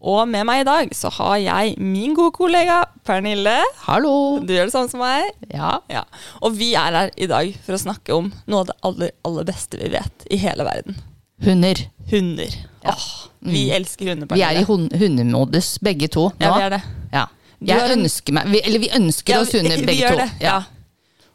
[0.00, 3.58] Og med meg i dag så har jeg min gode kollega Pernille.
[3.84, 4.38] Hallo!
[4.40, 5.26] Du gjør det samme som meg.
[5.52, 5.74] Ja.
[5.92, 6.06] Ja.
[6.40, 9.44] Og vi er her i dag for å snakke om noe av det aller, aller
[9.50, 10.96] beste vi vet i hele verden.
[11.44, 11.82] Hunder.
[12.10, 12.56] Hunder.
[12.88, 13.04] Åh,
[13.44, 14.28] vi elsker hunder.
[14.30, 14.40] Pernille.
[14.40, 14.88] Vi er i Pernille.
[14.96, 16.46] hun hundemodus begge to nå.
[16.48, 16.82] Ja, vi er det.
[17.12, 17.26] Ja.
[17.60, 20.24] Jeg er ønsker meg vi, Eller vi ønsker Ja, oss hunder vi- vi gjør to.
[20.24, 20.30] Det.
[20.46, 20.62] Ja.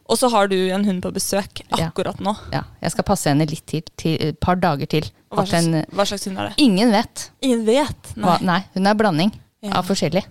[0.05, 2.35] Og så har du en hund på besøk akkurat nå.
[2.53, 2.61] Ja.
[2.83, 5.07] Jeg skal passe henne litt til, til et par dager til.
[5.33, 6.59] Hva slags, den, hva slags hund er det?
[6.61, 7.29] ingen vet.
[7.41, 8.11] Ingen vet.
[8.15, 8.27] Nei.
[8.27, 9.33] Hva, nei, hun er blanding
[9.65, 9.79] Ja.
[9.79, 10.21] av forskjellig.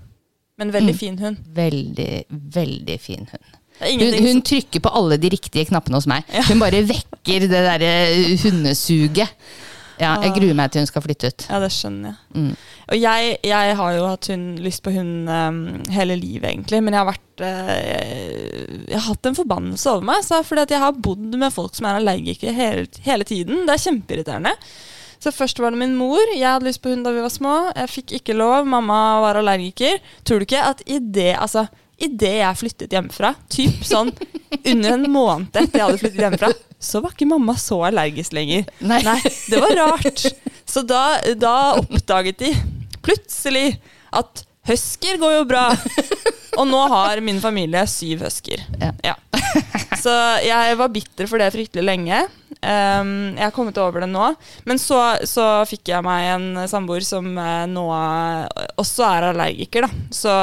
[0.58, 0.98] Men veldig Mm.
[0.98, 1.36] fin hund.
[1.56, 3.60] Veldig, veldig fin hund.
[3.82, 6.22] Hun, hun trykker på alle de riktige knappene hos meg.
[6.46, 9.28] Hun bare vekker det derre hundesuget.
[10.00, 10.38] Ja, jeg Ah.
[10.38, 11.46] gruer meg til hun skal flytte ut.
[11.50, 12.16] Ja, det skjønner jeg.
[12.34, 12.56] Mm.
[12.88, 15.60] Og jeg, jeg har jo hatt hun, lyst på hund um,
[15.94, 16.80] hele livet, egentlig.
[16.82, 20.24] Men jeg har vært eh, Jeg har hatt en forbannelse over meg.
[20.26, 23.64] Så fordi at jeg har bodd med folk som er allergikere hele, hele tiden.
[23.68, 24.54] Det er kjempeirriterende.
[25.24, 26.20] Så først var det min mor.
[26.34, 27.54] Jeg hadde lyst på hund da vi var små.
[27.72, 28.66] Jeg fikk ikke lov.
[28.68, 30.02] Mamma var allergiker.
[30.24, 31.66] Tror du ikke at i det, altså,
[32.02, 34.10] i det jeg flyttet hjemmefra, typ sånn
[34.64, 36.50] under en måned etter jeg hadde flyttet hjemmefra,
[36.84, 38.66] så var ikke mamma så allergisk lenger.
[38.84, 39.00] Nei.
[39.06, 39.18] Nei,
[39.50, 40.24] det var rart.
[40.68, 41.04] Så da,
[41.38, 42.50] da oppdaget de
[43.04, 43.76] plutselig
[44.14, 45.68] at husker går jo bra.
[46.54, 48.62] Og nå har min familie syv husker.
[49.02, 49.16] Ja.
[49.98, 50.12] Så
[50.44, 52.20] jeg var bitter for det fryktelig lenge.
[52.64, 54.30] Um, jeg har kommet over det nå.
[54.64, 54.98] Men så,
[55.28, 57.84] så fikk jeg meg en samboer som eh, nå
[58.80, 59.84] også er allergiker.
[59.86, 59.88] Da.
[60.14, 60.34] Så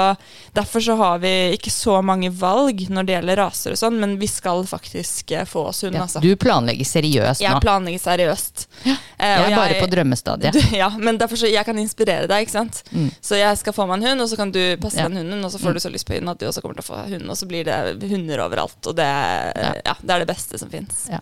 [0.53, 4.17] derfor så har vi ikke så mange valg når det gjelder raser og sånn, men
[4.21, 6.21] vi skal faktisk eh, få oss hund, Ja, altså.
[6.23, 7.47] du planlegger seriøst nå?
[7.47, 8.67] Jeg planlegger seriøst.
[8.85, 10.53] Ja, Jeg er bare på drømmestadiet.
[10.57, 12.83] du, ja, men derfor så jeg kan inspirere deg, ikke sant.
[12.91, 13.09] Mm.
[13.23, 15.07] Så jeg skal få meg en hund, og så kan du passe Ja.
[15.09, 16.85] den hunden, og så får du så lyst på hund at du også kommer til
[16.85, 17.79] å få hund, og så blir det
[18.11, 18.77] hunder overalt.
[18.91, 19.95] Og det, Ja.
[20.01, 21.07] det er det beste som fins.
[21.09, 21.19] Ja.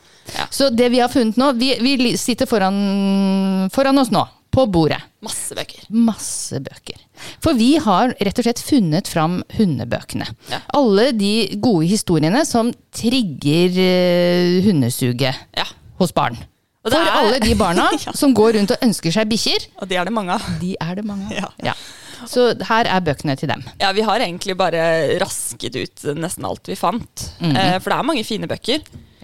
[0.49, 4.99] Så det vi har funnet nå Vi, vi sitter foran, foran oss nå, på bordet.
[5.21, 5.83] Masse bøker.
[5.93, 6.97] Masse bøker.
[7.43, 10.27] For vi har rett og slett funnet fram hundebøkene.
[10.49, 10.61] Ja.
[10.79, 15.65] Alle de gode historiene som trigger uh, hundesuget Ja.
[15.99, 16.37] hos barn.
[16.85, 18.13] Og det For er- alle de barna Ja.
[18.15, 20.45] som går rundt og ønsker seg bikkjer, Og de er det mange av.
[20.61, 21.75] de er det mange av.
[22.27, 23.61] Så her er bøkene til dem.
[23.79, 27.29] Ja, vi har egentlig bare rasket ut nesten alt vi fant.
[27.39, 27.55] Mhm.
[27.55, 28.79] eh, for det er mange fine bøker.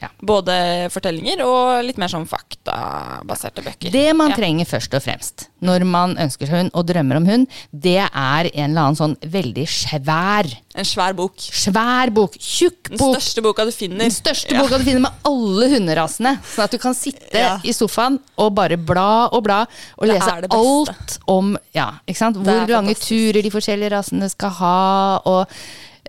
[0.06, 0.12] Ja.
[0.22, 0.56] Både
[0.94, 3.92] fortellinger og litt mer sånn faktabaserte bøker.
[3.94, 4.38] Det man ja.
[4.40, 8.50] trenger først og fremst når man ønsker seg hund og drømmer om hund, det er
[8.52, 11.40] en eller annen sånn veldig svær, En svær bok.
[11.40, 12.36] svær bok.
[12.38, 13.00] Tjukk bok.
[13.00, 14.04] Den største boka du finner.
[14.04, 14.62] Den største Ja.
[14.62, 16.36] boka du finner med alle hunderasene.
[16.44, 17.56] Sånn at du kan sitte Ja.
[17.64, 19.66] i sofaen og bare bla og bla
[19.98, 21.92] og Det lese alt om ja?
[22.06, 25.22] Hvor lange turer de forskjellige rasene skal ha.
[25.26, 25.48] Og,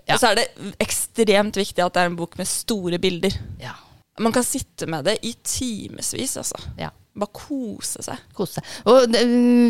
[0.07, 0.13] Ja.
[0.15, 0.47] Og så er det
[0.79, 3.31] ekstremt viktig at det er en bok med store bilder.
[3.59, 3.73] ja,
[4.19, 6.57] Man kan sitte med det i timevis, altså.
[6.79, 6.89] ja.
[7.17, 8.19] Bare kose seg.
[8.37, 8.65] Kose seg.
[8.85, 9.23] Og det,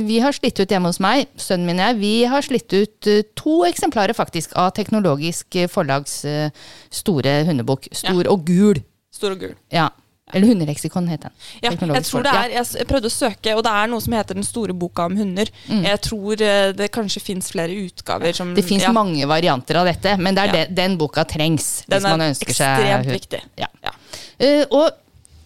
[0.07, 3.07] vi har slitt ut hjemme hos meg, sønnen min og jeg, vi har slitt ut
[3.07, 6.49] eh, to eksemplarer faktisk av Teknologisk forlags eh,
[6.91, 7.87] store hundebok.
[7.95, 8.81] Stor og gul.
[9.15, 9.55] Stor og gul.
[9.71, 9.87] Ja.
[10.35, 11.31] Eller Hundeleksikon het den.
[11.63, 14.35] Ja, jeg tror det er, jeg prøvde å søke, og det er noe som heter
[14.35, 15.47] Den store boka om hunder.
[15.71, 18.57] Jeg tror eh, det kanskje fins flere utgaver som Mm.
[18.59, 20.57] Det fins ja, mange varianter av dette, men det er Ja.
[20.65, 22.83] det, den boka trengs Den hvis man er ønsker seg hund.
[22.83, 23.41] Den er ekstremt viktig.
[23.63, 23.71] Ja.
[23.87, 23.95] Ja.
[24.39, 24.91] Eh, og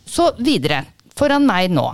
[0.08, 0.86] så videre.
[1.18, 1.90] Foran meg nå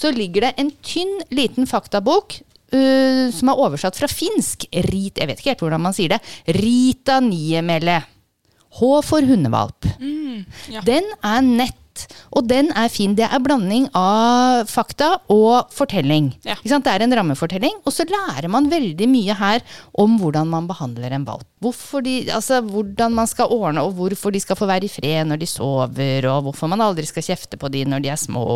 [0.00, 2.40] så ligger det en tynn, liten faktabok
[2.70, 4.68] Uh, som er oversatt fra finsk.
[4.86, 6.20] Rit, jeg vet ikke helt hvordan man sier det.
[6.54, 7.96] Rita Niemelle.
[8.78, 9.88] H for hundevalp.
[9.98, 10.84] Mm, ja.
[10.86, 11.79] Den er nett,
[12.30, 13.14] og den er fin.
[13.18, 16.30] Det er blanding av fakta og fortelling.
[16.46, 16.56] Ja.
[16.62, 19.64] Det er en rammefortelling, og så lærer man veldig mye her
[19.98, 21.46] om hvordan man behandler en valp.
[22.04, 25.42] De, altså, hvordan man skal ordne, og hvorfor de skal få være i fred når
[25.42, 28.46] de sover, og hvorfor man aldri skal kjefte på de når de er små.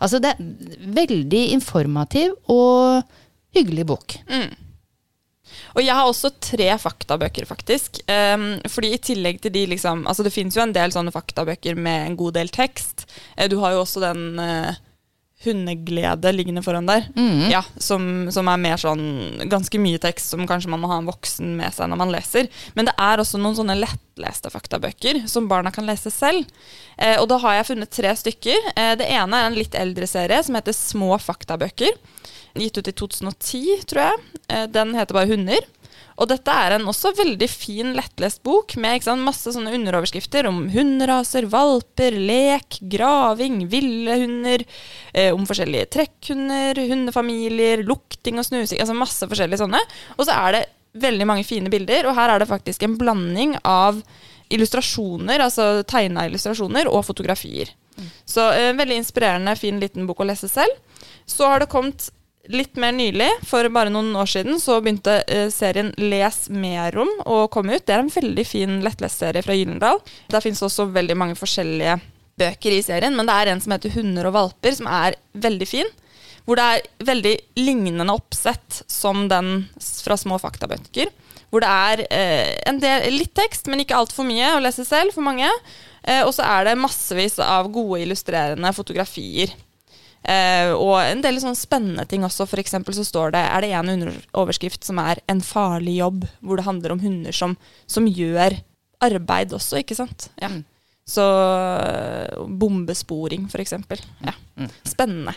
[0.00, 3.02] Altså, det er veldig informativ og
[3.54, 4.18] hyggelig bok.
[5.74, 8.00] Og jeg har også tre faktabøker, faktisk.
[8.06, 11.78] Um, fordi i tillegg til de liksom Altså, det fins jo en del sånne faktabøker
[11.78, 13.08] med en god del tekst.
[13.36, 14.74] Eh, du har jo også den uh,
[15.44, 17.08] Hundeglede liggende foran der.
[17.50, 21.08] Ja, som, som er mer sånn ganske mye tekst som kanskje man må ha en
[21.10, 22.48] voksen med seg når man leser.
[22.78, 26.48] Men det er også noen sånne lettleste faktabøker som barna kan lese selv.
[26.96, 28.70] Eh, og da har jeg funnet tre stykker.
[28.72, 31.92] Eh, det ene er en litt eldre serie som heter Små faktabøker.
[32.54, 34.20] Gitt ut i 2010, tror jeg.
[34.48, 35.66] Eh, den heter bare Hunder.
[36.14, 40.60] Og dette er en også veldig fin, lettlest bok med sant, masse sånne underoverskrifter om
[40.70, 44.62] hunderaser, valper, lek, graving, ville hunder,
[45.12, 49.82] eh, om forskjellige trekkhunder, hundefamilier, lukting og snusing, altså masse forskjellige sånne.
[50.14, 50.64] Og så er det
[51.02, 53.98] veldig mange fine bilder, og her er det faktisk en blanding av
[54.54, 57.74] illustrasjoner, altså tegna illustrasjoner, og fotografier.
[58.26, 60.78] Så eh, veldig inspirerende, fin liten bok å lese selv.
[61.26, 62.12] Så har det kommet
[62.52, 67.10] litt mer nylig, for bare noen år siden, så begynte eh, serien Les mer om
[67.24, 67.84] å komme ut.
[67.86, 70.00] Det er en veldig fin lettlestserie fra Gyllendal.
[70.32, 71.98] Der fins også veldig mange forskjellige
[72.40, 75.68] bøker i serien, men det er en som heter Hunder og valper, som er veldig
[75.70, 75.92] fin.
[76.44, 81.08] Hvor det er veldig lignende oppsett som den fra små faktabøker.
[81.48, 85.14] Hvor det er eh, en del, litt tekst, men ikke altfor mye å lese selv
[85.16, 85.48] for mange.
[86.02, 89.54] Eh, og så er det massevis av gode illustrerende fotografier.
[90.24, 92.46] Eh, og en del sånn spennende ting også.
[92.48, 96.64] For så står det, er det en underoverskrift som er 'En farlig jobb', hvor det
[96.64, 97.56] handler om hunder som,
[97.86, 98.60] som gjør
[99.00, 100.30] arbeid også, ikke sant.
[100.40, 100.48] Ja.
[101.06, 104.00] Så øh, bombesporing, eksempel.
[104.24, 104.32] Ja.
[104.84, 105.34] Spennende.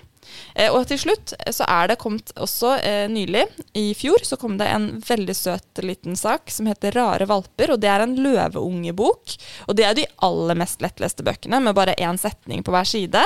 [0.56, 3.46] Eh, og til slutt eh, så er det kommet også eh, nylig,
[3.78, 7.74] i fjor, så kom det en veldig søt liten sak som heter 'Rare valper'.
[7.76, 9.36] Og det er en løveungebok.
[9.68, 13.24] Og det er de aller mest lettleste bøkene, med bare én setning på hver side.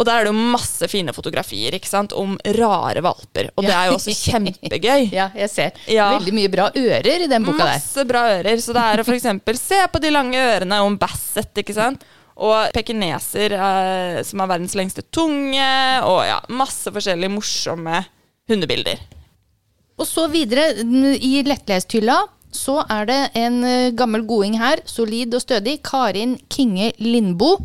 [0.00, 3.50] Og der er det jo masse fine fotografier ikke sant, om rare valper.
[3.60, 5.10] Og det er jo også kjempegøy.
[5.20, 5.76] Ja, jeg ser.
[5.90, 6.06] Ja.
[6.16, 7.74] Veldig mye bra ører i den boka der.
[7.76, 8.62] Masse bra ører.
[8.64, 12.06] Så det er å eksempel se på de lange ørene om basset, ikke sant.
[12.40, 15.68] Og pekineser, eh, som har verdens lengste tunge.
[16.08, 18.00] Og ja, masse forskjellige morsomme
[18.48, 19.02] hundebilder.
[20.00, 20.70] Og så videre
[21.20, 25.80] i lettlesthylla så er det en eh, gammel goding her, solid og stødig.
[25.86, 27.56] Karin Kinge Lindbo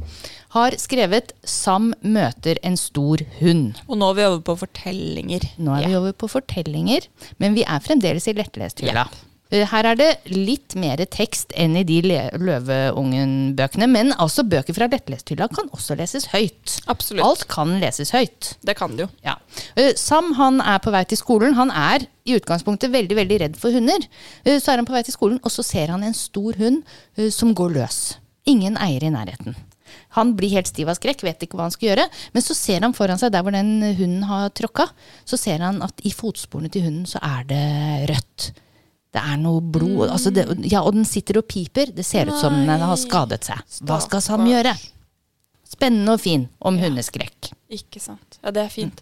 [0.55, 3.75] har skrevet 'Sam møter en stor hund'.
[3.89, 5.43] Og nå er vi over på fortellinger.
[5.57, 9.07] Nå er vi over på fortellinger, men vi er fremdeles i lettlesthylla.
[9.09, 9.34] Jepp.
[9.55, 12.01] Eh, Her er det litt mer tekst enn i de
[12.41, 16.79] Løveungen-bøkene, men altså bøker fra lettlesthylla kan også leses høyt.
[16.91, 17.23] Absolutt.
[17.25, 18.55] Alt kan leses høyt.
[18.65, 19.09] Det kan det jo.
[19.25, 19.37] Ja.
[19.77, 21.55] Eh, Sam han er på vei til skolen.
[21.59, 24.01] Han er i utgangspunktet veldig veldig redd for hunder.
[24.43, 26.83] Eh, Så er han på vei til skolen, og så ser han en stor hund
[27.31, 28.17] som går løs.
[28.45, 29.55] Ingen eier i nærheten.
[30.17, 32.05] Han blir helt stiv av skrekk, vet ikke hva han skal gjøre.
[32.33, 34.89] Men så ser han foran seg der hvor den hunden har tråkka,
[35.25, 38.51] så ser han at i fotsporene til hunden så er det rødt.
[39.15, 40.09] Det er noe blod.
[40.09, 41.93] Altså det, ja, og den sitter og piper.
[41.95, 43.63] Det ser ut som den har skadet seg.
[43.87, 44.75] Hva skal Sam gjøre?
[45.65, 47.49] Spennende og fin om hundeskrekk.
[47.73, 48.37] Ikke sant.
[48.43, 48.99] Ja, det er fint.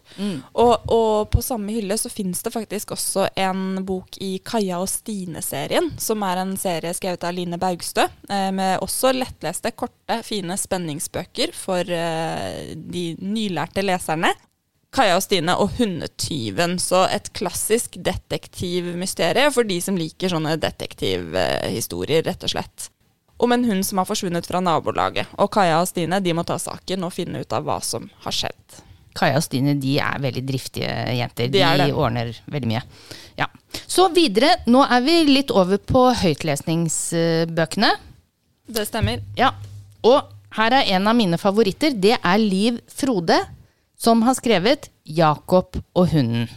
[0.56, 4.88] Og, og på samme hylle så fins det faktisk også en bok i Kaja og
[4.88, 10.56] Stine-serien, som er en serie skrevet av Line Baugstø, eh, med også lettleste, korte, fine
[10.58, 14.32] spenningsbøker for eh, de nylærte leserne.
[14.94, 22.22] Kaja og Stine og Hundetyven, så et klassisk detektivmysterium for de som liker sånne detektivhistorier,
[22.28, 22.90] rett og slett.
[23.42, 25.32] Om en hund som har forsvunnet fra nabolaget.
[25.42, 28.36] Og Kaja og Stine de må ta saken og finne ut av hva som har
[28.36, 28.78] skjedd.
[29.18, 31.50] Kaja og Stine de er veldig driftige jenter.
[31.50, 32.82] De De, er ordner veldig mye.
[33.38, 33.48] Ja.
[33.90, 34.52] Så videre.
[34.70, 37.90] Nå er vi litt over på høytlesningsbøkene.
[38.70, 39.22] Det stemmer.
[39.38, 39.50] Ja.
[40.06, 40.22] Og
[40.54, 41.94] her er en av mine favoritter.
[41.94, 43.40] Det er Liv Frode,
[43.96, 46.48] som har skrevet 'Jakob og hunden'.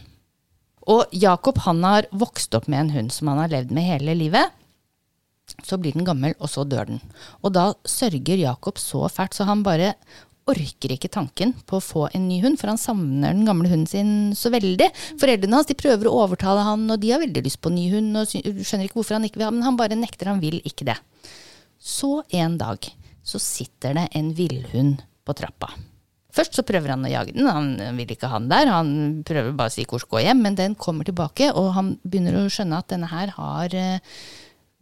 [0.88, 4.16] Og Jakob han har vokst opp med en hund som han har levd med hele
[4.16, 4.54] livet.
[5.64, 7.02] Så blir den gammel, og så dør den.
[7.44, 9.94] Og da sørger Jakob så fælt, så han bare
[10.48, 13.88] orker ikke tanken på å få en ny hund, for han savner den gamle hunden
[13.88, 14.90] sin så veldig.
[15.20, 17.90] Foreldrene hans de prøver å overtale han, og de har veldig lyst på en ny
[17.92, 20.62] hund, og skjønner ikke hvorfor han ikke vil ha, men han bare nekter, han vil
[20.68, 20.98] ikke det.
[21.80, 22.88] Så en dag
[23.28, 25.74] så sitter det en villhund på trappa.
[26.38, 28.70] Først så prøver han å jage den, han vil ikke ha den der.
[28.70, 28.92] Han
[29.26, 32.38] prøver bare å si 'hvor skal gå hjem, men den kommer tilbake, og han begynner
[32.38, 34.00] å skjønne at denne her har eh,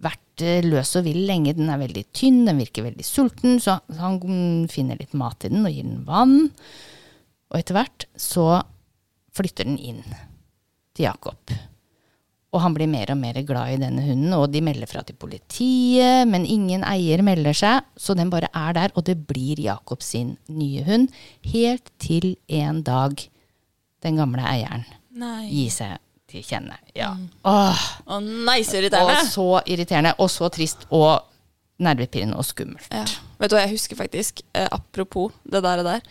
[0.03, 1.55] vært eh, løs og vill lenge.
[1.55, 4.19] Den er veldig tynn, den virker veldig sulten, så han
[4.71, 6.51] finner litt mat i den og gir den vann.
[7.51, 8.63] Og etter hvert så
[9.35, 10.03] flytter den inn
[10.95, 11.55] til Jakob.
[12.55, 15.17] Og han blir mer og mer glad i denne hunden, og de melder fra til
[15.19, 20.03] politiet, men ingen eier melder seg, så den bare er der, og det blir Jakob
[20.05, 21.09] sin nye hund,
[21.51, 23.19] helt til en dag
[24.05, 24.85] den gamle eieren
[25.19, 25.47] Nei.
[25.51, 25.97] gir seg
[26.31, 26.77] til kjenne.
[26.95, 27.11] Ja.
[27.45, 29.19] Åh, Å nei, så irriterende.
[29.19, 31.25] og så irriterende, og så trist, og
[31.83, 32.87] nervepirrende og skummelt.
[32.95, 33.03] Ja.
[33.41, 36.01] Vet du hva jeg husker faktisk, eh, apropos det der og der.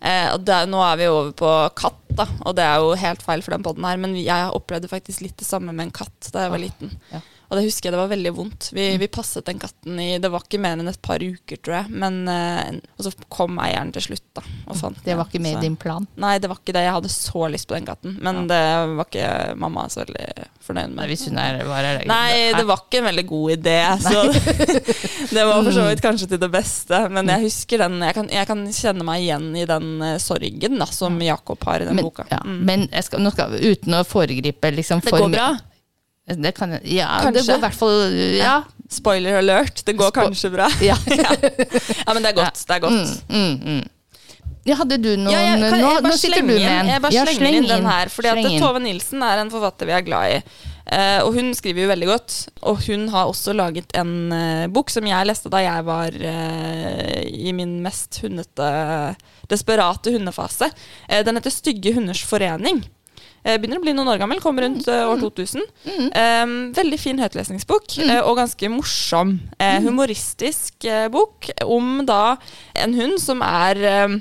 [0.00, 3.44] Eh, det, nå er vi over på katt, da, og det er jo helt feil
[3.44, 6.46] for den podden her, men jeg opplevde faktisk litt det samme med en katt da
[6.46, 6.96] jeg var liten.
[7.12, 7.20] ja.
[7.50, 8.68] Og det husker jeg det var veldig vondt.
[8.76, 11.80] Vi, vi passet den katten i Det var ikke mer enn et par uker, tror
[11.80, 11.90] jeg.
[11.90, 14.44] Men, eh, og så kom eieren til slutt, da.
[14.70, 16.06] Og fant Det var ikke med i din plan.
[16.22, 16.84] Nei, det var ikke det.
[16.86, 18.14] Jeg hadde så lyst på den katten.
[18.22, 18.60] Men det
[18.94, 21.10] var ikke mamma så veldig fornøyd med.
[21.10, 23.78] hvis hun er, var er, Nei, det var ikke en veldig god idé.
[24.06, 24.22] Så
[25.34, 27.02] det var for så vidt kanskje til det beste.
[27.10, 30.78] Men jeg husker den Jeg kan, jeg kan kjenne meg igjen i den eh, sorgen
[30.78, 32.28] da, som Jakob har i den men, boka.
[32.30, 32.60] ja, Mm.
[32.64, 35.48] men skal, nå skal, uten å foregripe liksom, Det går bra.
[36.38, 37.32] Det kan, ja, Kanskje.
[37.40, 38.58] det går i hvert fall Ja.
[38.90, 40.66] Spoiler alert, det går Spo- kanskje bra.
[40.90, 40.96] ja.
[41.06, 42.62] Ja, men det er godt.
[42.66, 43.12] Det er godt.
[43.30, 43.82] Mm, mm.
[44.68, 46.66] Ja, hadde du noen Ja, jeg, kan, nå, nå sitter du med en.
[46.68, 48.10] inn, jeg bare Ja, slenger sleng inn den her.
[48.12, 48.50] Fordi at.
[48.60, 50.66] Tove Nilsen er en forfatter vi er glad i.
[50.90, 52.36] Uh, og hun skriver jo veldig godt.
[52.66, 57.20] Og hun har også laget en uh, bok som jeg leste da jeg var uh,
[57.30, 58.70] i min mest hundete,
[59.50, 60.68] desperate hundefase.
[61.08, 62.82] Den heter 'Stygge hunders forening'.
[63.44, 65.62] Eh, begynner å bli noen år gammel, kom rundt eh, år 2000.
[66.12, 69.38] Eh, veldig fin høytlesningsbok, eh, og ganske morsom.
[69.86, 72.36] Humoristisk bok om da
[72.76, 74.20] en hund som er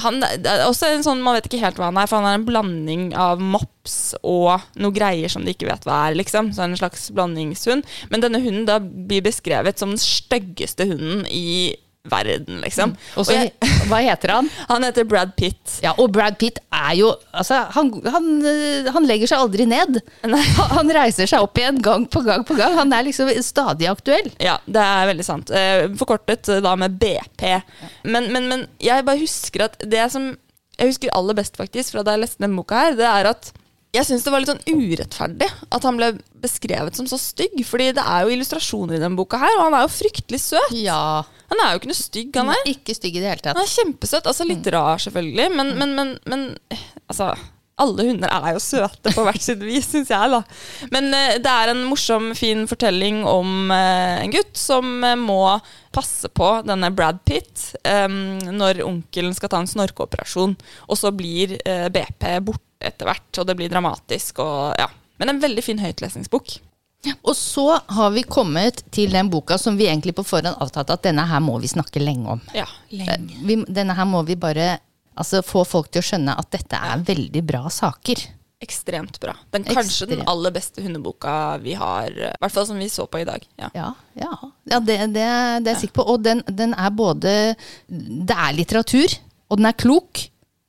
[0.00, 0.22] han
[0.64, 3.02] også en sånn, Man vet ikke helt hva han er, for han er en blanding
[3.18, 6.16] av mops og noe greier som de ikke vet hva er.
[6.16, 7.84] liksom, så En slags blandingshund.
[8.08, 11.76] Men denne hunden da blir beskrevet som den styggeste hunden i
[12.10, 12.60] verden.
[12.60, 12.94] liksom.
[13.16, 13.36] Og så,
[13.90, 14.48] hva heter han?
[14.72, 15.78] han heter Brad Pitt.
[15.84, 20.00] Ja, og Brad Pitt er jo Altså, han, han, øh, han legger seg aldri ned.
[20.22, 20.36] Han,
[20.72, 22.74] han reiser seg opp igjen gang på gang på gang.
[22.76, 24.30] Han er liksom stadig aktuell.
[24.42, 25.52] Ja, det er veldig sant.
[25.54, 27.42] Eh, forkortet eh, da med BP.
[28.04, 30.32] Men, men, men jeg bare husker at det som
[30.78, 33.52] jeg husker aller best faktisk fra da jeg leste denne boka, her, det er at
[33.92, 36.10] jeg syns det var litt sånn urettferdig at han ble
[36.42, 37.58] beskrevet som så stygg.
[37.68, 40.76] Fordi det er jo illustrasjoner i denne boka her, og han er jo fryktelig søt.
[40.80, 41.22] Ja.
[41.52, 42.68] Han er jo ikke noe stygg, han er.
[42.72, 43.52] Ikke stygg i det hele tatt.
[43.52, 44.28] Han er kjempesøt.
[44.30, 46.46] Altså litt rar, selvfølgelig, men, men, men, men
[47.04, 47.34] altså
[47.82, 50.32] alle hunder er jo søte på hvert sitt vis, syns jeg.
[50.32, 50.40] da.
[50.94, 55.42] Men uh, det er en morsom, fin fortelling om uh, en gutt som uh, må
[55.92, 60.56] passe på denne Brad Pitt um, når onkelen skal ta en snorkeoperasjon.
[60.88, 61.58] Og så blir
[61.92, 64.42] BP borte etter hvert, og det blir dramatisk.
[64.44, 64.88] og ja.
[65.22, 66.58] Men en veldig fin høytlesningsbok.
[67.22, 71.02] Og så har vi kommet til den boka som vi egentlig på forhånd avtalte at
[71.08, 72.42] denne her må vi snakke lenge om.
[72.54, 73.40] Ja, lenge.
[73.42, 74.76] Vi, denne her må vi bare
[75.18, 78.22] altså, få folk til å skjønne at dette er veldig bra saker.
[78.62, 79.34] Ekstremt bra.
[79.50, 83.08] Den Kanskje den aller beste hundeboka vi har, eh, i hvert fall som vi så
[83.10, 83.42] på i dag.
[83.58, 83.72] Ja.
[83.74, 84.32] Ja, ja.
[84.70, 85.26] ja det, det,
[85.66, 86.06] det er jeg sikker på.
[86.14, 87.32] Og den, den er både
[87.88, 89.18] Det er litteratur,
[89.50, 90.28] og den er klok,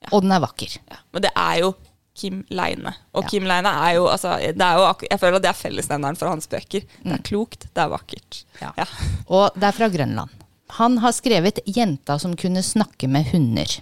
[0.10, 0.80] og den er vakker.
[0.90, 1.76] Ja, men det er jo
[2.16, 2.94] Kim Leine.
[3.14, 3.28] Og Ja.
[3.30, 6.28] Kim Leine er jo, altså, det er jo Jeg føler at det er fellesnevneren for
[6.30, 6.82] hans bøker.
[6.82, 7.12] Det Mm.
[7.14, 8.44] er klokt, det er vakkert.
[8.62, 8.72] Ja.
[8.78, 8.86] Ja.
[9.30, 10.30] Og det er fra Grønland.
[10.70, 13.80] Han har skrevet 'Jenta som kunne snakke med hunder'.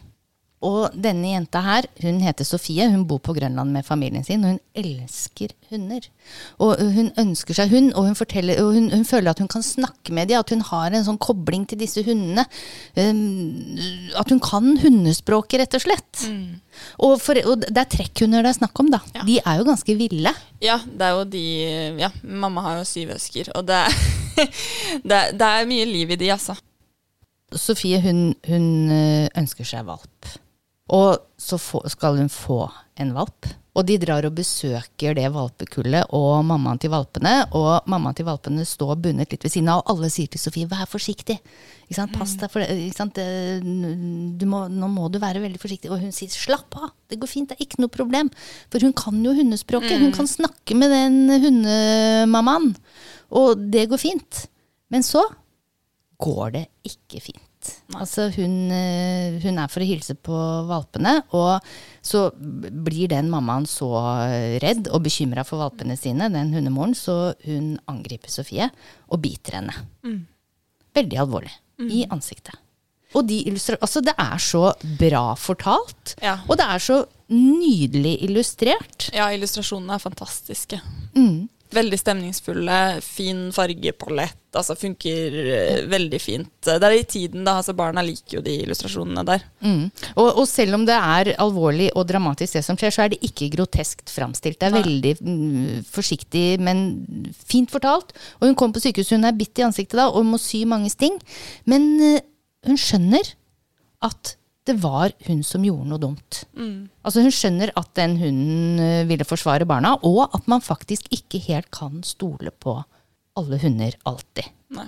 [0.62, 2.86] Og denne jenta her, hun heter Sofie.
[2.94, 6.06] Hun bor på Grønland med familien sin, og hun elsker hunder.
[6.62, 9.66] Og hun ønsker seg hund, og hun, forteller, og hun, hun føler at hun kan
[9.66, 12.46] snakke med dem, at hun har en sånn kobling til disse hundene.
[12.94, 13.80] Um,
[14.22, 16.22] at hun kan hundespråket, rett og slett.
[17.02, 19.02] Og, for, og det er trekkhunder det er snakk om, da.
[19.18, 19.26] Ja.
[19.28, 20.36] De er jo ganske ville.
[20.62, 21.46] ja, det er jo de
[22.06, 23.82] Ja, mamma har jo syv øsker, og det,
[25.10, 26.54] det, er- det er mye liv i de, altså.
[27.52, 30.30] Sofie hun, hun øh, ønsker seg valp.
[30.92, 32.66] Og så få, skal hun få
[33.00, 33.48] en valp.
[33.72, 37.46] Og de drar og besøker det valpekullet og mammaen til valpene.
[37.56, 40.68] Og mammaen til valpene står bundet litt ved siden av, og alle sier til Sofie
[40.68, 41.40] 'vær forsiktig'.
[41.88, 42.12] Ikke sant?
[42.12, 42.68] Pass deg for det.
[42.76, 43.16] Ikke sant?
[43.16, 45.90] Du må, nå må du være veldig forsiktig.
[45.90, 48.32] Og hun sier 'slapp av, det går fint, det er ikke noe problem'.
[48.70, 50.02] For hun kan jo hundespråket.
[50.04, 52.76] Hun kan snakke med den hundemammaen.
[53.32, 54.48] Og det går fint.
[54.92, 55.24] Men så
[56.20, 57.51] går det ikke fint.
[57.98, 60.38] Altså hun, eh, hun er for å hilse på
[60.70, 61.62] valpene, og
[62.02, 63.90] så blir den mammaen så
[64.64, 68.70] redd og bekymra for valpene sine, den hundemoren, så hun angriper Sofie
[69.12, 69.74] og biter henne.
[70.96, 71.54] Veldig alvorlig.
[71.82, 72.56] I ansiktet.
[73.18, 76.38] Og de altså det er så bra fortalt, Ja.
[76.48, 79.10] og det er så nydelig illustrert.
[79.14, 80.80] Ja, illustrasjonene er fantastiske.
[81.16, 81.50] Mm.
[81.72, 84.38] Veldig stemningsfulle, fin fargepalett.
[84.60, 86.50] Altså funker eh, veldig fint.
[86.68, 87.54] Det er i tiden, da.
[87.62, 89.46] altså Barna liker jo de illustrasjonene der.
[89.64, 89.86] Mm.
[90.18, 93.22] Og, og selv om det er alvorlig og dramatisk det som skjer, så er det
[93.24, 94.60] ikke groteskt framstilt.
[94.60, 94.84] Det er Nei.
[94.84, 96.84] veldig mm, forsiktig, men
[97.40, 98.12] fint fortalt.
[98.42, 100.92] Og hun kom på sykehus, hun er bitt i ansiktet da, og må sy mange
[100.92, 101.16] sting.
[101.72, 102.20] Men uh,
[102.68, 103.32] hun skjønner
[104.06, 104.36] at
[104.72, 106.40] det var hun som gjorde noe dumt.
[107.04, 111.42] Altså Hun skjønner at den hunden eh, ville forsvare barna, og at man faktisk ikke
[111.50, 112.80] helt kan stole på
[113.40, 114.48] alle hunder alltid.
[114.76, 114.88] Nei.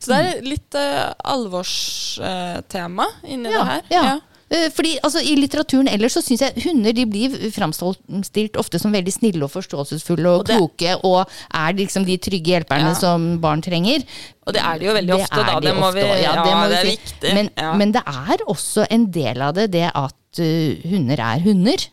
[0.00, 3.82] Så det er litt uh, alvorstema inni Ja, det her.
[3.92, 4.04] ja.
[4.14, 8.90] Eh, Fordi altså, I litteraturen ellers så syns jeg hunder de blir framstilt ofte som
[8.90, 11.20] veldig snille og forståelsesfulle og, Og kloke, og
[11.54, 12.96] er liksom de trygge hjelperne Ja.
[12.98, 14.02] som barn trenger.
[14.46, 15.54] Og det er de jo veldig Det ofte, da.
[15.60, 16.96] de Det må ofte, vi, ja, det må vi det er si.
[16.96, 17.34] viktig.
[17.38, 17.72] Men, ja.
[17.78, 21.86] men det er også en del av det, det at uh, hunder er hunder.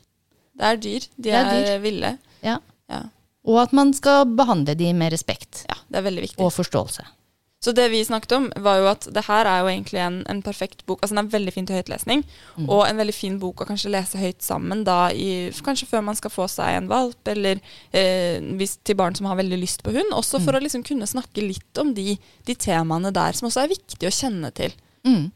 [0.57, 1.05] det er dyr.
[1.17, 1.79] De er er, dyr.
[1.85, 2.17] ville.
[2.41, 2.57] Ja.
[2.89, 3.03] Ja.
[3.45, 6.39] Og at man skal behandle de med respekt ja, det er veldig viktig.
[6.41, 7.05] og forståelse.
[7.67, 10.39] Så det vi snakket om, var jo at det her er jo egentlig en, en
[10.45, 11.01] perfekt bok.
[11.03, 12.21] Altså Den er veldig fin til høytlesning,
[12.55, 12.69] Mm.
[12.71, 16.15] og en veldig fin bok å kanskje lese høyt sammen da i, kanskje før man
[16.15, 17.59] skal få seg en valp, eller
[17.91, 20.15] eh, hvis, til barn som har veldig lyst på hund.
[20.15, 20.45] Også Mm.
[20.47, 22.15] for å liksom kunne snakke litt om de,
[22.47, 24.71] de temaene der som også er viktig å kjenne til.
[25.03, 25.27] Mm.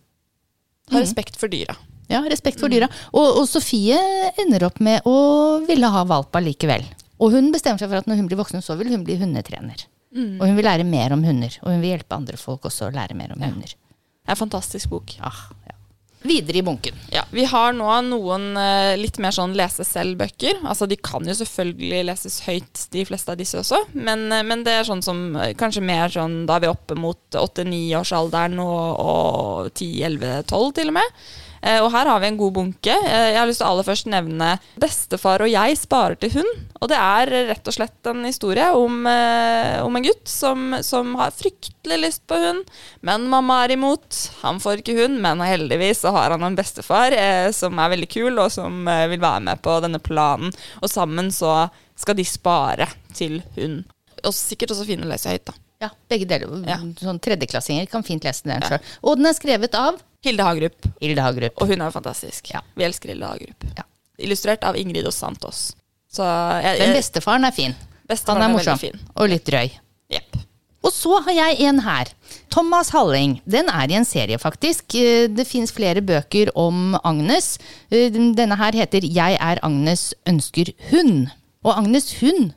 [0.91, 1.75] Ha respekt for dyra.
[2.11, 2.87] Ja, respekt for dyra.
[3.13, 3.99] Og, og Sofie
[4.41, 6.83] ender opp med å ville ha valp allikevel.
[7.21, 9.85] Og hun bestemmer seg for at når hun blir voksen, så vil hun bli hundetrener.
[10.11, 11.57] Og hun vil lære mer om hunder.
[11.63, 13.71] Og hun vil hjelpe andre folk også å lære mer om hunder.
[13.71, 15.15] Det er en fantastisk bok.
[15.23, 15.77] Ah, ja.
[16.21, 16.97] Videre i bunken.
[17.09, 20.59] Ja, Vi har nå noen eh, litt mer sånn lese selv-bøker.
[20.69, 23.79] Altså De kan jo selvfølgelig leses høyt, de fleste av disse også.
[23.97, 26.97] Men, eh, men det er sånn som eh, kanskje mer sånn Da er vi oppe
[26.99, 31.17] mot 8-9-årsalderen og, 10-11-12 til og med.
[31.61, 32.93] Eh, og her har vi en god bunke.
[32.93, 34.49] Eh, jeg har lyst til å aller først nevne
[34.81, 36.61] 'Bestefar og jeg sparer til hund'.
[36.81, 41.13] Og det er rett og slett en historie om, eh, om en gutt som, som
[41.15, 42.65] har fryktelig lyst på hund,
[43.01, 44.31] men mamma er imot.
[44.41, 47.13] Han får ikke hund, men heldigvis så har han en bestefar
[47.53, 50.53] som er veldig kul, og som vil være med på denne planen.
[50.81, 53.83] Og sammen så skal de spare til hund.
[54.25, 55.53] Og sikkert også fine lese høyt, da.
[55.81, 56.61] Ja, begge deler.
[56.69, 56.77] Ja.
[57.01, 58.81] Sånn Tredjeklassinger kan fint lese den sjøl.
[59.01, 60.85] Og den er skrevet av Hilde Hagerup.
[61.01, 61.61] Hilde Hagerup.
[61.61, 62.51] Og hun er jo fantastisk.
[62.53, 62.61] Ja.
[62.77, 63.63] Vi elsker Hilde Hagerup.
[63.77, 63.83] Ja.
[64.21, 65.71] Illustrert av Ingrid og Santos.
[66.11, 66.25] Så
[66.61, 67.75] jeg, jeg, Men bestefaren er fin.
[68.09, 68.77] bestefaren Han er morsom.
[68.81, 68.99] fin.
[69.15, 69.71] Og litt drøy.
[70.13, 70.37] Yep.
[70.83, 72.09] Og så har jeg en her.
[72.49, 73.39] Thomas Halling.
[73.49, 74.93] Den er i en serie, faktisk.
[74.97, 77.57] Eh, Det fins flere bøker om Agnes.
[77.91, 81.29] Eh, Denne her heter 'Jeg er Agnes ønsker hund'.
[81.63, 82.53] Og Agnes, hun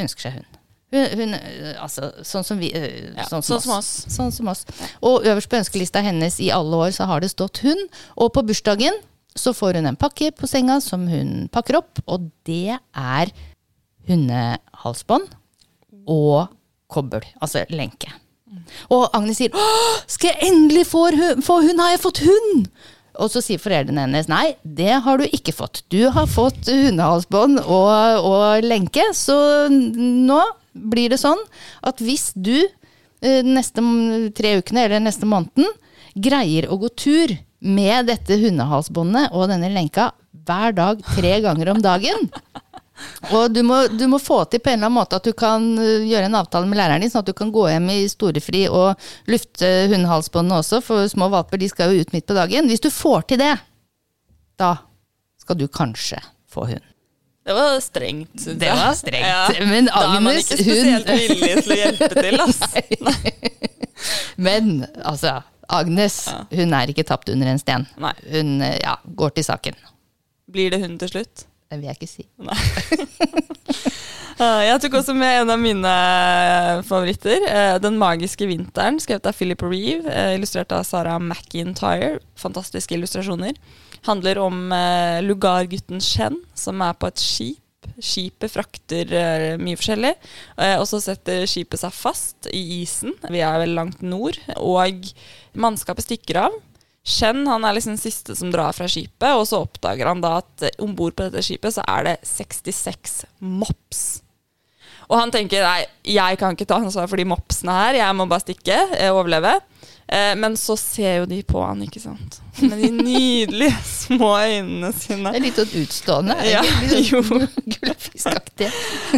[0.00, 0.55] ønsker seg hund.
[0.94, 3.90] Hun, hun eh, altså, sånn som vi eh, Ja, sånn, sånn som som oss.
[4.12, 4.62] Sånn som oss.
[5.02, 7.88] Og øverst på ønskelista hennes i alle år så har det stått hund.
[8.14, 9.00] Og på bursdagen
[9.36, 13.32] så får hun en pakke på senga som hun pakker opp, og det er
[14.08, 15.34] hundehalsbånd
[16.06, 16.54] og
[16.88, 18.08] kobbel, altså lenke.
[18.94, 19.54] Og Agnes sier
[20.08, 21.42] skal jeg endelig få hund?
[21.44, 21.82] Få hund?
[21.82, 22.68] Har jeg fått hund?'
[23.16, 25.80] Og så sier foreldrene hennes nei, det har du ikke fått.
[25.88, 29.36] Du har fått hundehalsbånd og, og lenke, så
[29.72, 30.42] nå
[30.76, 31.40] blir det sånn
[31.86, 33.82] at hvis du eh, neste
[34.36, 35.68] tre ukene eller neste måneden
[36.16, 37.34] greier å gå tur
[37.66, 40.10] med dette hundehalsbåndet og denne lenka
[40.46, 42.28] hver dag tre ganger om dagen,
[43.34, 45.64] og du må, du må få til på en eller annen måte at du kan
[45.80, 48.66] øh, gjøre en avtale med læreren din, sånn at du kan gå hjem i storefri
[48.72, 52.70] og lufte hundehalsbåndene også, for små valper de skal jo ut midt på dagen.
[52.70, 53.52] Hvis du får til det,
[54.60, 54.76] da
[55.42, 56.84] skal du kanskje få hund.
[57.46, 58.58] Det var strengt, syns jeg.
[58.64, 59.60] Det var strengt.
[59.70, 62.60] Men da er man ikke spesielt hun- villig til å hjelpe til, ass.
[64.48, 64.72] Men
[65.06, 65.36] altså,
[65.72, 66.16] Agnes
[66.52, 67.86] hun er ikke tapt under en sten.
[68.02, 68.12] Nei.
[68.34, 69.78] Hun ja, går til saken.
[70.52, 71.46] Blir det hun til slutt?
[71.70, 72.26] Det vil jeg ikke si.
[72.38, 72.58] Nei.
[74.36, 77.40] Jeg tok også med en av mine eh, favoritter.
[77.48, 80.04] eh, 'Den magiske vinteren', skrevet av Philip Reeve.
[80.12, 82.18] eh, Illustrert av Sarah McIntyre.
[82.36, 83.54] Fantastiske illustrasjoner.
[84.06, 87.62] Handler om eh, lugargutten Shen, som er på et skip.
[88.02, 90.12] Skipet frakter eh, mye forskjellig,
[90.62, 93.14] eh, og så setter skipet seg fast i isen.
[93.30, 95.10] Vi er vel langt nord, og
[95.58, 96.60] mannskapet stikker av.
[97.06, 100.36] Shen han er liksom den siste som drar fra skipet, og så oppdager han da
[100.42, 104.06] at om bord på dette skipet så er det 66 mops.
[105.06, 108.26] Og han tenker nei, jeg kan ikke ta ansvar for de mopsene her, jeg må
[108.30, 109.54] bare stikke, eh, overleve.
[110.08, 112.38] Eh, men så ser jo de på han, ikke sant.
[112.62, 115.32] Med de nydelige små øynene sine.
[115.34, 116.36] Det er litt sånn utstående.
[116.46, 118.68] Ja, litt sånn gullfiskaktig.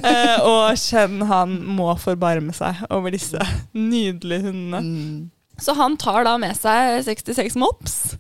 [0.01, 3.43] Eh, og kjenn han må forbarme seg over disse
[3.77, 5.29] nydelige hundene.
[5.59, 8.15] Så han tar da med seg 66 mops,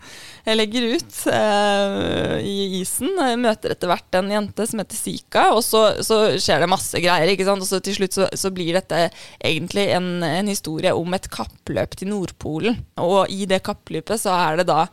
[0.49, 5.45] eh, legger ut eh, i isen, Jeg møter etter hvert en jente som heter Sika,
[5.57, 7.65] og så, så skjer det masse greier, ikke sant?
[7.65, 9.09] og så til slutt så, så blir dette
[9.45, 12.81] egentlig en, en historie om et kappløp til Nordpolen.
[13.03, 14.87] Og i det kappløpet så er det da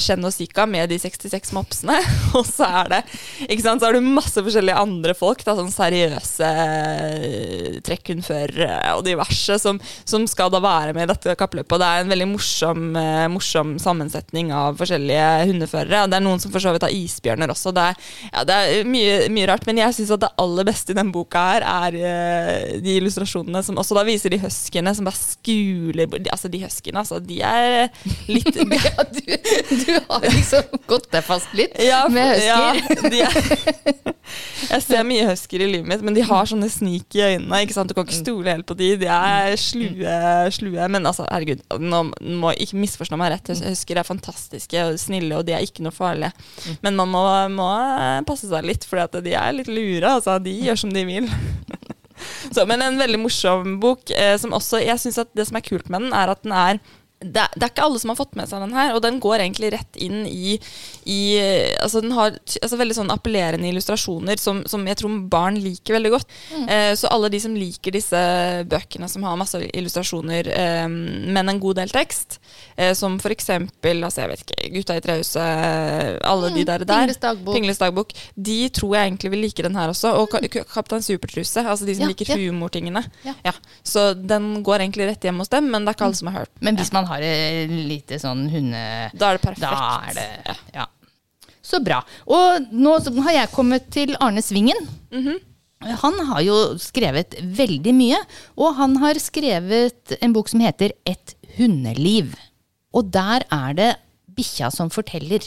[0.00, 1.98] Chen og Sika med de 66 mopsene,
[2.38, 3.00] og så er det
[3.48, 9.04] ikke sant, så er det masse forskjellige andre folk, da, sånn seriøse eh, trekkhundførere og
[9.06, 11.74] diverse, som, som skal da være med i dette kappløpet.
[11.76, 16.02] Og det er en veldig morsom, eh, morsom sammensetning av forskjellige forskjellige hundeførere.
[16.04, 17.72] Og det er noen som for så vidt har isbjørner også.
[17.74, 17.96] Det er,
[18.32, 19.66] ja, det er mye, mye rart.
[19.66, 23.62] Men jeg syns at det aller beste i den boka her er eh, de illustrasjonene
[23.66, 27.88] som også da viser de huskyene som bare skuler Altså, de huskyene, altså, de er
[28.28, 28.50] litt
[28.82, 33.36] Ja, du, du har liksom gått deg fast litt Ja, med ja, de er,
[34.72, 37.62] jeg ser mye husker i livet mitt, men de har sånne snik i øynene.
[37.64, 37.90] Ikke sant?
[37.90, 38.92] Du kan ikke stole helt på de.
[39.02, 40.14] De er slue,
[40.54, 40.86] slue.
[40.92, 42.02] Men altså, herregud, nå
[42.40, 43.50] må ikke misforstå meg rett.
[43.52, 46.32] Hus- Husker er fantastiske og snille, og de er ikke noe farlige.
[46.84, 47.24] Men man må,
[47.54, 47.68] må
[48.28, 50.16] passe seg litt, for de er litt lure.
[50.18, 51.30] Altså, de gjør som de vil.
[52.54, 54.10] Så, men en veldig morsom bok.
[54.14, 56.54] Eh, som også, jeg synes at Det som er kult med den, er at den
[56.54, 56.78] er
[57.24, 59.42] det, det er ikke alle som har fått med seg den her, og den går
[59.44, 60.58] egentlig rett inn i,
[61.06, 61.18] i
[61.82, 66.12] Altså den har altså veldig sånn appellerende illustrasjoner som, som jeg tror barn liker veldig
[66.14, 66.32] godt.
[66.66, 68.22] Eh, så alle de som liker disse
[68.70, 72.38] bøkene som har masse illustrasjoner, eh, men en god del tekst,
[72.76, 77.12] eh, som for eksempel altså jeg vet ikke, Gutta i trehuset, alle de der, der
[77.52, 78.12] Pingles dagbok.
[78.34, 80.14] De tror jeg egentlig vil like den her også.
[80.22, 80.48] Og mm.
[80.52, 82.36] Ka- Kaptein Supertruse, altså de som Ja, liker ja.
[82.40, 83.02] humortingene.
[83.26, 83.34] Ja.
[83.44, 83.52] Ja.
[83.84, 86.40] Så den går egentlig rett hjem hos dem, men det er ikke alle som har
[86.44, 86.50] hørt.
[86.60, 89.10] Men hvis man har et lite sånn hunde...
[89.12, 89.60] Da er det perfekt.
[89.68, 90.86] Da er det Ja.
[91.62, 92.00] Så bra.
[92.26, 94.88] Og nå har jeg kommet til Arne Svingen.
[96.02, 98.18] Han har jo skrevet veldig mye,
[98.56, 102.34] og han har skrevet en bok som heter Et hundeliv.
[102.94, 103.90] Og der er det
[104.36, 105.40] bikkja som forteller.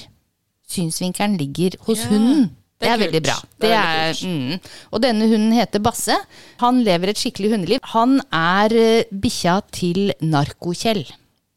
[0.67, 2.49] Synsvinkelen ligger hos Ja, hunden.
[2.49, 3.35] det Det er er, veldig bra.
[3.61, 4.59] Det er er, mm.
[4.91, 6.15] Og denne hunden heter Basse.
[6.59, 7.79] Han lever et skikkelig hundeliv.
[7.93, 11.05] Han er eh, bikkja til Narkokjell.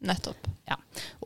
[0.04, 0.46] Nettopp.
[0.68, 0.76] Ja.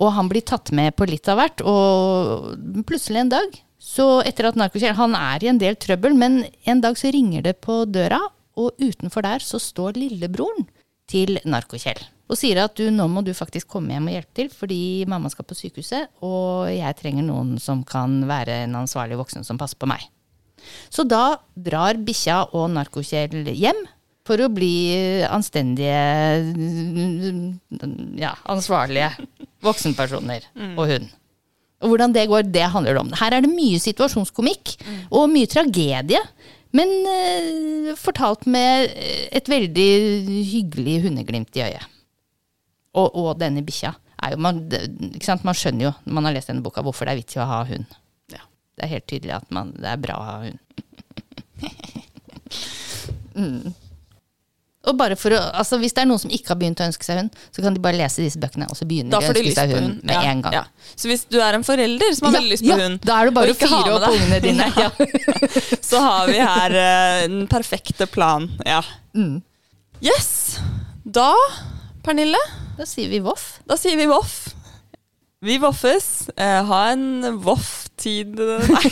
[0.00, 4.46] Og han blir tatt med på litt av hvert, og plutselig en dag så etter
[4.48, 7.82] at Narkokjell Han er i en del trøbbel, men en dag så ringer det på
[7.90, 8.20] døra,
[8.56, 10.68] og utenfor der så står lillebroren
[11.10, 12.00] til Narkokjell.
[12.30, 14.80] Og sier at du, nå må du faktisk komme hjem og hjelpe til, fordi
[15.10, 19.60] mamma skal på sykehuset, og jeg trenger noen som kan være en ansvarlig voksen som
[19.60, 20.06] passer på meg.
[20.94, 23.82] Så da drar bikkja og Narkokjell hjem
[24.26, 24.74] for å bli
[25.26, 25.98] anstendige,
[28.20, 29.10] ja, ansvarlige
[29.66, 31.10] voksenpersoner og hund.
[31.82, 33.14] Og hvordan det går, det handler det om.
[33.18, 34.76] Her er det mye situasjonskomikk
[35.10, 36.20] og mye tragedie.
[36.72, 38.94] Men uh, fortalt med
[39.34, 39.88] et veldig
[40.48, 41.90] hyggelig hundeglimt i øyet.
[42.96, 43.92] Og, og denne bikkja
[44.38, 44.60] man,
[45.42, 47.48] man skjønner jo når man har lest denne boka hvorfor det er vits i å
[47.48, 47.96] ha hund.
[48.30, 48.44] Ja.
[48.76, 50.58] Det er helt tydelig at man, det er bra å ha hund.
[53.40, 53.72] mm.
[54.82, 57.06] Og bare for å, altså Hvis det er noen som ikke har begynt å ønske
[57.06, 59.52] seg hund, så kan de bare lese disse bøkene, og så begynner de å ønske
[59.54, 60.56] seg hund med Ja, en gang.
[60.56, 60.62] Ja.
[60.98, 63.30] Så hvis du er en forelder som har Ja, veldig lyst på hund, da er
[63.30, 64.66] det bare å fire opp ungene dine.
[64.82, 64.90] Ja.
[65.84, 68.48] så har vi her eh, den perfekte plan.
[68.66, 68.80] Ja.
[69.14, 69.38] Mm.
[70.02, 70.58] Yes.
[71.04, 71.30] Da,
[72.02, 72.40] Pernille,
[72.78, 73.60] Da sier vi voff.
[73.68, 74.40] da sier vi voff.
[75.42, 76.28] Vi voffes.
[76.38, 78.38] Uh, ha en voff-tid
[78.70, 78.90] Nei.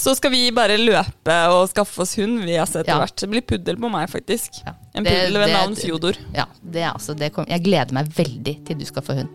[0.00, 3.00] Så skal vi bare løpe og skaffe oss hund vi har sett etter Ja.
[3.02, 3.16] hvert.
[3.20, 4.62] Det blir puddel på meg, faktisk.
[4.64, 4.72] Ja.
[4.94, 6.16] En Det- puddel ved det- navn Fjodor.
[6.34, 9.28] Ja, det er altså, det kom, jeg gleder meg veldig til du skal få hund.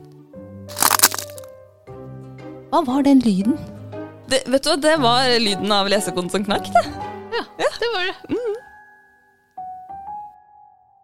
[2.71, 3.58] Hva var den lyden?
[4.28, 6.86] Det, vet du hva, det var lyden av lesekoden som knakk, det.
[7.80, 8.38] Det var det.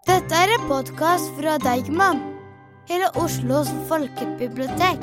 [0.08, 2.20] Dette er en podkast fra Deigman,
[2.90, 5.00] Hele Oslos folkebibliotek.